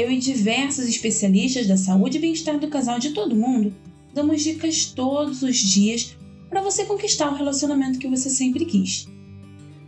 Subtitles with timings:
[0.00, 3.70] eu e diversos especialistas da saúde e bem-estar do casal de todo mundo
[4.14, 6.16] damos dicas todos os dias
[6.48, 9.06] para você conquistar o relacionamento que você sempre quis.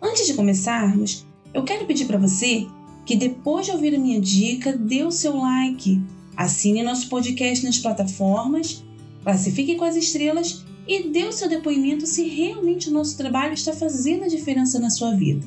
[0.00, 2.68] Antes de começarmos, eu quero pedir para você
[3.04, 6.00] que depois de ouvir a minha dica, dê o seu like,
[6.36, 8.84] assine nosso podcast nas plataformas,
[9.24, 13.72] classifique com as estrelas e dê o seu depoimento se realmente o nosso trabalho está
[13.72, 15.44] fazendo a diferença na sua vida.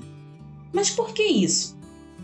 [0.73, 1.77] Mas por que isso?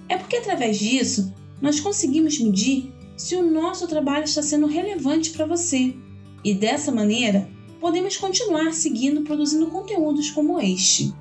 [0.09, 5.45] É porque através disso nós conseguimos medir se o nosso trabalho está sendo relevante para
[5.45, 5.95] você
[6.43, 11.13] e dessa maneira podemos continuar seguindo produzindo conteúdos como este.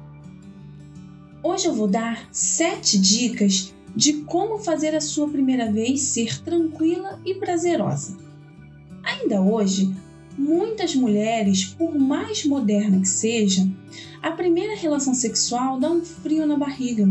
[1.43, 7.21] Hoje eu vou dar 7 dicas de como fazer a sua primeira vez ser tranquila
[7.25, 8.17] e prazerosa.
[9.03, 9.95] Ainda hoje,
[10.37, 13.69] muitas mulheres, por mais moderna que seja,
[14.23, 17.07] a primeira relação sexual dá um frio na barriga.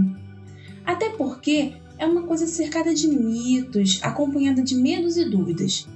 [0.83, 5.88] Até porque é uma coisa cercada de mitos, acompanhada de medos e dúvidas.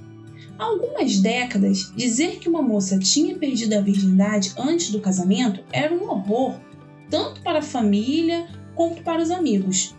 [0.58, 5.94] Há algumas décadas, dizer que uma moça tinha perdido a virgindade antes do casamento era
[5.94, 6.58] um horror,
[7.08, 9.94] tanto para a família quanto para os amigos.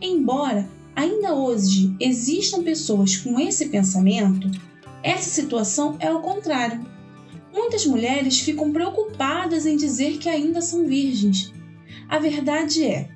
[0.00, 4.50] Embora ainda hoje existam pessoas com esse pensamento,
[5.02, 6.84] essa situação é o contrário.
[7.52, 11.52] Muitas mulheres ficam preocupadas em dizer que ainda são virgens.
[12.08, 13.08] A verdade é,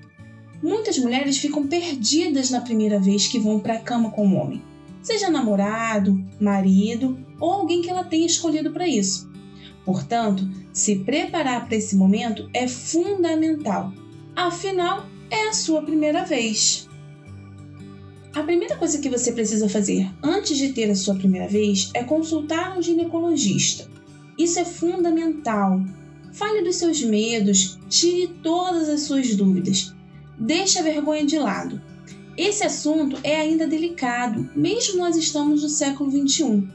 [0.63, 4.63] Muitas mulheres ficam perdidas na primeira vez que vão para a cama com um homem,
[5.03, 9.31] seja namorado, marido ou alguém que ela tenha escolhido para isso.
[9.87, 13.91] Portanto, se preparar para esse momento é fundamental.
[14.37, 16.87] Afinal, é a sua primeira vez.
[18.35, 22.05] A primeira coisa que você precisa fazer antes de ter a sua primeira vez é
[22.05, 23.89] consultar um ginecologista.
[24.39, 25.83] Isso é fundamental.
[26.33, 29.95] Fale dos seus medos, tire todas as suas dúvidas
[30.41, 31.83] Deixe a vergonha de lado.
[32.35, 36.67] Esse assunto é ainda delicado, mesmo nós estamos no século 21.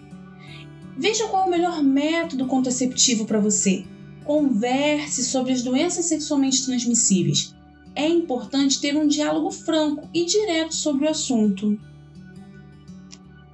[0.96, 3.84] Veja qual é o melhor método contraceptivo para você.
[4.24, 7.56] Converse sobre as doenças sexualmente transmissíveis.
[7.96, 11.75] É importante ter um diálogo franco e direto sobre o assunto.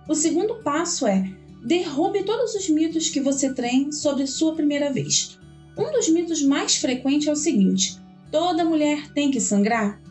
[0.09, 1.31] O segundo passo é
[1.63, 5.39] derrube todos os mitos que você tem sobre sua primeira vez.
[5.77, 8.00] Um dos mitos mais frequentes é o seguinte:
[8.31, 10.01] toda mulher tem que sangrar?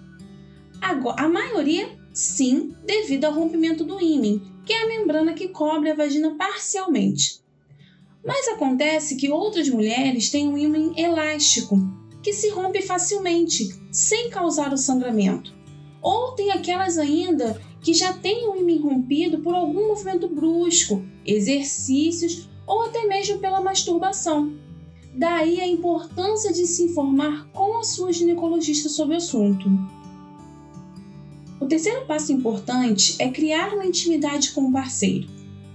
[0.80, 5.90] Agora, a maioria, sim, devido ao rompimento do ímen, que é a membrana que cobre
[5.90, 7.40] a vagina parcialmente.
[8.24, 11.78] Mas acontece que outras mulheres têm um ímen elástico,
[12.22, 15.54] que se rompe facilmente, sem causar o sangramento.
[16.02, 22.48] Ou tem aquelas ainda que já têm o ímen rompido por algum movimento brusco, exercícios
[22.66, 24.52] ou até mesmo pela masturbação.
[25.20, 29.68] Daí a importância de se informar com a sua ginecologista sobre o assunto.
[31.60, 35.28] O terceiro passo importante é criar uma intimidade com o parceiro.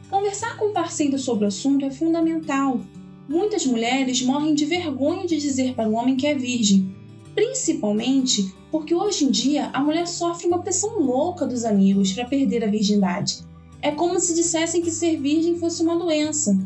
[0.09, 2.81] Conversar com o parceiro sobre o assunto é fundamental.
[3.29, 6.91] Muitas mulheres morrem de vergonha de dizer para o homem que é virgem,
[7.35, 12.63] principalmente porque hoje em dia a mulher sofre uma pressão louca dos amigos para perder
[12.63, 13.43] a virgindade.
[13.79, 16.57] É como se dissessem que ser virgem fosse uma doença.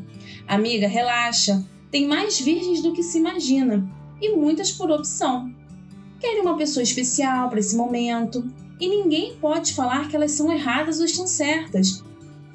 [0.47, 3.88] Amiga, relaxa, tem mais virgens do que se imagina,
[4.22, 5.53] e muitas por opção.
[6.19, 8.45] Querem uma pessoa especial para esse momento,
[8.79, 12.03] e ninguém pode falar que elas são erradas ou estão certas.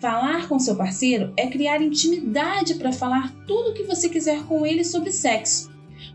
[0.01, 4.67] Falar com seu parceiro é criar intimidade para falar tudo o que você quiser com
[4.67, 5.71] ele sobre sexo,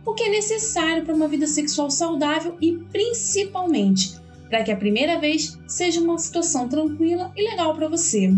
[0.06, 4.18] o que é necessário para uma vida sexual saudável e principalmente
[4.50, 8.32] para que a primeira vez seja uma situação tranquila e legal para você.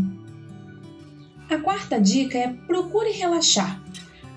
[1.50, 3.82] A quarta dica é procure relaxar.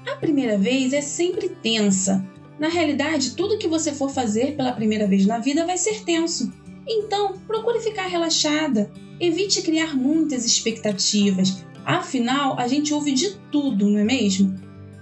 [0.06, 2.24] A primeira vez é sempre tensa.
[2.58, 6.52] Na realidade, tudo que você for fazer pela primeira vez na vida vai ser tenso.
[6.86, 8.92] Então, procure ficar relaxada.
[9.18, 11.64] Evite criar muitas expectativas.
[11.84, 14.54] Afinal, a gente ouve de tudo, não é mesmo?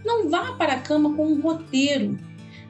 [0.04, 2.18] Não vá para a cama com um roteiro.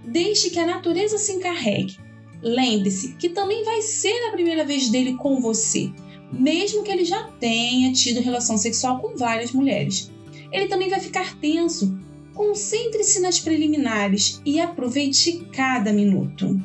[0.05, 1.99] Deixe que a natureza se encarregue.
[2.43, 5.93] Lembre-se que também vai ser a primeira vez dele com você,
[6.33, 10.11] mesmo que ele já tenha tido relação sexual com várias mulheres.
[10.51, 11.97] Ele também vai ficar tenso.
[12.43, 16.61] Concentre-se nas preliminares e aproveite cada minuto.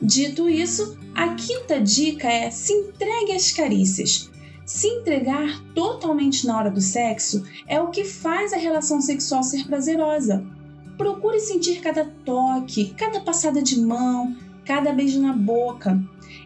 [0.00, 4.30] Dito isso, a quinta dica é se entregue às carícias.
[4.64, 9.66] Se entregar totalmente na hora do sexo é o que faz a relação sexual ser
[9.66, 10.44] prazerosa.
[10.96, 14.34] Procure sentir cada toque, cada passada de mão,
[14.64, 16.02] cada beijo na boca.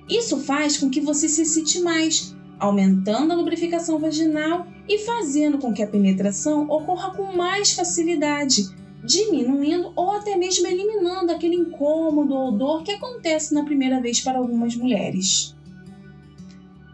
[0.08, 5.73] Isso faz com que você se excite mais, aumentando a lubrificação vaginal e fazendo com
[5.73, 8.69] que a penetração ocorra com mais facilidade,
[9.05, 14.39] diminuindo ou até mesmo eliminando aquele incômodo ou dor que acontece na primeira vez para
[14.39, 15.55] algumas mulheres.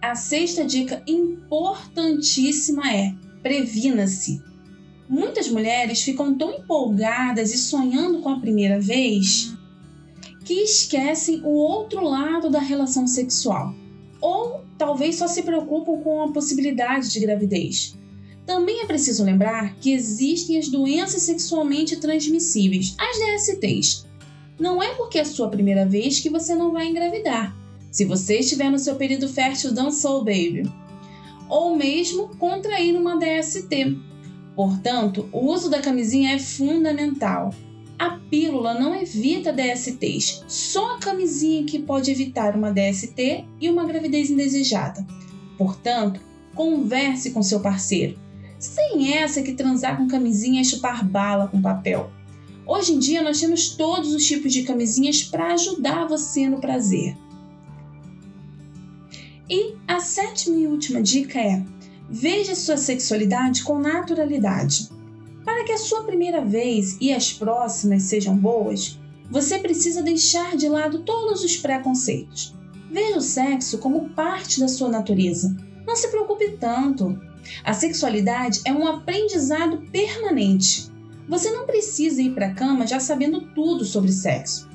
[0.02, 4.42] A sexta dica importantíssima é: previna-se.
[5.08, 9.54] Muitas mulheres ficam tão empolgadas e sonhando com a primeira vez
[10.44, 13.74] que esquecem o outro lado da relação sexual,
[14.24, 17.94] ou talvez só se preocupam com a possibilidade de gravidez.
[18.46, 24.06] Também é preciso lembrar que existem as doenças sexualmente transmissíveis, as DSTs.
[24.58, 27.54] Não é porque é sua primeira vez que você não vai engravidar.
[27.90, 30.72] Se você estiver no seu período fértil, dançou, baby.
[31.46, 33.98] Ou mesmo contrair uma DST.
[34.56, 37.52] Portanto, o uso da camisinha é fundamental.
[37.98, 43.84] A pílula não evita DSTs, só a camisinha que pode evitar uma DST e uma
[43.84, 45.06] gravidez indesejada.
[45.56, 46.20] Portanto,
[46.54, 48.18] converse com seu parceiro.
[48.58, 52.10] Sem essa que transar com camisinha é chupar bala com papel.
[52.66, 57.16] Hoje em dia nós temos todos os tipos de camisinhas para ajudar você no prazer.
[59.48, 61.62] E a sétima e última dica é:
[62.08, 64.88] veja sua sexualidade com naturalidade.
[65.44, 68.98] Para que a sua primeira vez e as próximas sejam boas,
[69.30, 72.54] você precisa deixar de lado todos os preconceitos.
[72.90, 75.54] Veja o sexo como parte da sua natureza.
[75.86, 77.18] Não se preocupe tanto.
[77.62, 80.90] A sexualidade é um aprendizado permanente.
[81.28, 84.68] Você não precisa ir para a cama já sabendo tudo sobre sexo.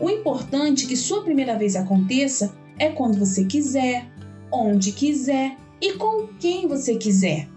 [0.00, 4.08] O importante que sua primeira vez aconteça é quando você quiser,
[4.50, 7.48] onde quiser e com quem você quiser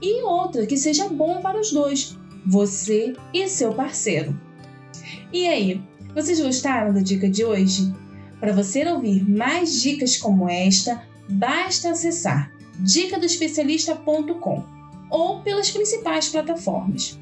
[0.00, 2.16] e outra que seja bom para os dois,
[2.46, 4.38] você e seu parceiro.
[5.32, 5.82] E aí,
[6.14, 7.92] vocês gostaram da dica de hoje?
[8.40, 14.64] Para você ouvir mais dicas como esta, basta acessar dicadoespecialista.com
[15.10, 17.18] ou pelas principais plataformas.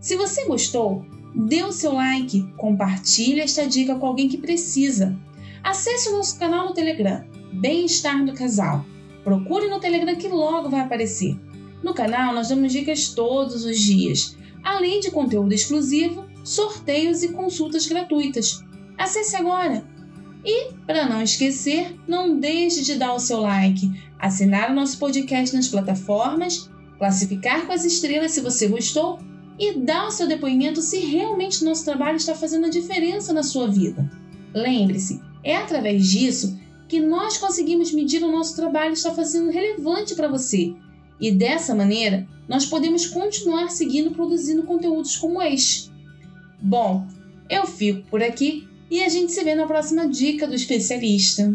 [0.00, 1.04] Se você gostou,
[1.34, 5.16] dê o seu like, compartilhe esta dica com alguém que precisa.
[5.62, 8.84] Acesse o nosso canal no Telegram, Bem-Estar do Casal.
[9.22, 11.38] Procure no Telegram que logo vai aparecer.
[11.84, 17.86] No canal, nós damos dicas todos os dias, além de conteúdo exclusivo, sorteios e consultas
[17.86, 18.64] gratuitas.
[18.96, 19.84] Acesse agora!
[20.42, 25.54] E, para não esquecer, não deixe de dar o seu like, assinar o nosso podcast
[25.54, 29.18] nas plataformas, classificar com as estrelas se você gostou
[29.58, 33.68] e dar o seu depoimento se realmente nosso trabalho está fazendo a diferença na sua
[33.68, 34.10] vida.
[34.54, 36.58] Lembre-se, é através disso
[36.88, 40.74] que nós conseguimos medir o nosso trabalho está fazendo relevante para você
[41.20, 45.90] e dessa maneira, nós podemos continuar seguindo produzindo conteúdos como este.
[46.60, 47.06] Bom,
[47.48, 51.54] eu fico por aqui e a gente se vê na próxima dica do especialista.